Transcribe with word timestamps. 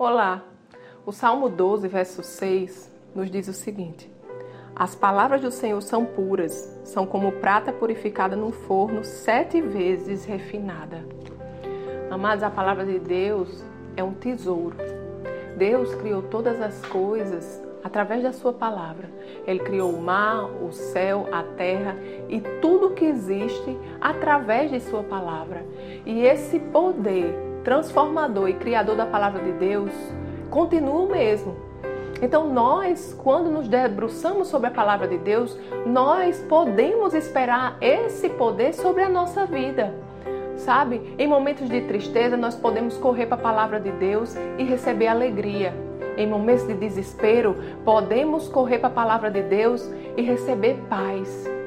Olá! 0.00 0.44
O 1.04 1.10
Salmo 1.10 1.48
12, 1.48 1.88
verso 1.88 2.22
6 2.22 2.88
nos 3.16 3.28
diz 3.28 3.48
o 3.48 3.52
seguinte: 3.52 4.08
As 4.72 4.94
palavras 4.94 5.40
do 5.40 5.50
Senhor 5.50 5.80
são 5.80 6.04
puras, 6.04 6.80
são 6.84 7.04
como 7.04 7.32
prata 7.32 7.72
purificada 7.72 8.36
num 8.36 8.52
forno 8.52 9.02
sete 9.02 9.60
vezes 9.60 10.24
refinada. 10.24 11.04
Amados, 12.12 12.44
a 12.44 12.50
palavra 12.50 12.86
de 12.86 13.00
Deus 13.00 13.64
é 13.96 14.04
um 14.04 14.14
tesouro. 14.14 14.76
Deus 15.56 15.92
criou 15.96 16.22
todas 16.22 16.60
as 16.60 16.80
coisas 16.86 17.60
através 17.82 18.22
da 18.22 18.32
sua 18.32 18.52
palavra. 18.52 19.10
Ele 19.48 19.58
criou 19.58 19.90
o 19.90 20.00
mar, 20.00 20.44
o 20.62 20.70
céu, 20.70 21.26
a 21.32 21.42
terra 21.42 21.96
e 22.28 22.40
tudo 22.60 22.94
que 22.94 23.04
existe 23.04 23.76
através 24.00 24.70
de 24.70 24.78
sua 24.78 25.02
palavra. 25.02 25.66
E 26.06 26.22
esse 26.22 26.60
poder 26.60 27.47
transformador 27.68 28.48
e 28.48 28.54
criador 28.54 28.96
da 28.96 29.04
palavra 29.04 29.42
de 29.42 29.52
Deus 29.52 29.92
continua 30.48 31.00
o 31.00 31.10
mesmo. 31.10 31.54
Então, 32.22 32.48
nós, 32.48 33.14
quando 33.22 33.50
nos 33.50 33.68
debruçamos 33.68 34.48
sobre 34.48 34.68
a 34.68 34.70
palavra 34.70 35.06
de 35.06 35.18
Deus, 35.18 35.54
nós 35.84 36.42
podemos 36.48 37.12
esperar 37.12 37.76
esse 37.78 38.30
poder 38.30 38.72
sobre 38.72 39.02
a 39.02 39.08
nossa 39.10 39.44
vida. 39.44 39.94
Sabe? 40.56 41.14
Em 41.18 41.28
momentos 41.28 41.68
de 41.68 41.82
tristeza, 41.82 42.38
nós 42.38 42.54
podemos 42.54 42.96
correr 42.96 43.26
para 43.26 43.36
a 43.36 43.42
palavra 43.42 43.78
de 43.78 43.92
Deus 43.92 44.34
e 44.56 44.64
receber 44.64 45.08
alegria. 45.08 45.74
Em 46.16 46.26
momentos 46.26 46.66
de 46.66 46.72
desespero, 46.72 47.54
podemos 47.84 48.48
correr 48.48 48.78
para 48.78 48.88
a 48.88 48.92
palavra 48.92 49.30
de 49.30 49.42
Deus 49.42 49.86
e 50.16 50.22
receber 50.22 50.78
paz. 50.88 51.57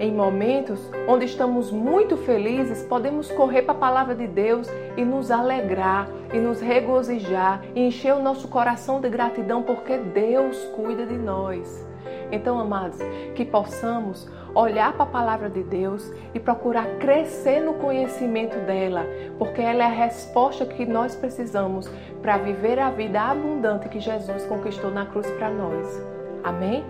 Em 0.00 0.10
momentos 0.10 0.80
onde 1.06 1.26
estamos 1.26 1.70
muito 1.70 2.16
felizes, 2.16 2.82
podemos 2.84 3.30
correr 3.30 3.60
para 3.60 3.74
a 3.74 3.78
palavra 3.78 4.14
de 4.14 4.26
Deus 4.26 4.66
e 4.96 5.04
nos 5.04 5.30
alegrar 5.30 6.08
e 6.32 6.38
nos 6.38 6.58
regozijar 6.58 7.62
e 7.74 7.82
encher 7.82 8.14
o 8.14 8.22
nosso 8.22 8.48
coração 8.48 8.98
de 8.98 9.10
gratidão 9.10 9.62
porque 9.62 9.98
Deus 9.98 10.56
cuida 10.74 11.04
de 11.04 11.18
nós. 11.18 11.86
Então, 12.32 12.58
amados, 12.58 12.98
que 13.34 13.44
possamos 13.44 14.26
olhar 14.54 14.94
para 14.94 15.02
a 15.02 15.06
palavra 15.06 15.50
de 15.50 15.62
Deus 15.62 16.10
e 16.32 16.40
procurar 16.40 16.86
crescer 16.98 17.60
no 17.60 17.74
conhecimento 17.74 18.58
dela, 18.60 19.04
porque 19.38 19.60
ela 19.60 19.82
é 19.82 19.86
a 19.86 19.90
resposta 19.90 20.64
que 20.64 20.86
nós 20.86 21.14
precisamos 21.14 21.86
para 22.22 22.38
viver 22.38 22.78
a 22.78 22.88
vida 22.88 23.20
abundante 23.20 23.90
que 23.90 24.00
Jesus 24.00 24.46
conquistou 24.46 24.90
na 24.90 25.04
cruz 25.04 25.30
para 25.32 25.50
nós. 25.50 26.02
Amém? 26.42 26.82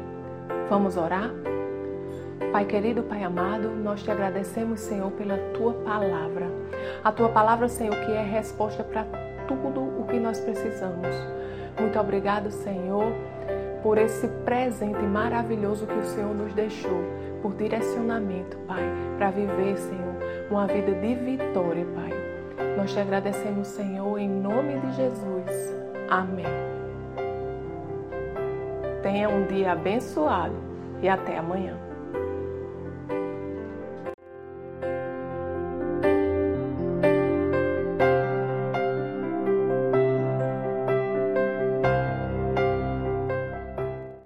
Vamos 0.68 0.96
orar? 0.96 1.32
Pai 2.52 2.64
querido, 2.64 3.04
Pai 3.04 3.22
amado, 3.22 3.68
nós 3.68 4.02
te 4.02 4.10
agradecemos, 4.10 4.80
Senhor, 4.80 5.08
pela 5.12 5.38
tua 5.54 5.72
palavra. 5.72 6.48
A 7.04 7.12
tua 7.12 7.28
palavra, 7.28 7.68
Senhor, 7.68 7.94
que 7.94 8.10
é 8.10 8.22
resposta 8.22 8.82
para 8.82 9.04
tudo 9.46 9.80
o 9.80 10.04
que 10.08 10.18
nós 10.18 10.40
precisamos. 10.40 11.06
Muito 11.78 11.96
obrigado, 11.98 12.50
Senhor, 12.50 13.12
por 13.84 13.98
esse 13.98 14.26
presente 14.44 15.00
maravilhoso 15.00 15.86
que 15.86 15.94
o 15.94 16.04
Senhor 16.04 16.34
nos 16.34 16.52
deixou, 16.52 17.04
por 17.40 17.54
direcionamento, 17.54 18.56
Pai, 18.66 18.82
para 19.16 19.30
viver, 19.30 19.76
Senhor, 19.76 20.14
uma 20.50 20.66
vida 20.66 20.90
de 20.92 21.14
vitória, 21.14 21.86
Pai. 21.94 22.10
Nós 22.76 22.92
te 22.92 22.98
agradecemos, 22.98 23.68
Senhor, 23.68 24.18
em 24.18 24.28
nome 24.28 24.76
de 24.80 24.92
Jesus. 24.96 25.74
Amém. 26.10 26.46
Tenha 29.04 29.28
um 29.28 29.46
dia 29.46 29.70
abençoado 29.70 30.56
e 31.00 31.08
até 31.08 31.38
amanhã. 31.38 31.89